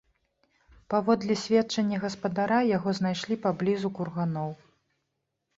Паводле 0.93 1.33
сведчання 1.41 1.97
гаспадара, 2.05 2.57
яго 2.77 2.89
знайшлі 3.01 3.39
паблізу 3.45 3.93
курганоў. 3.99 4.51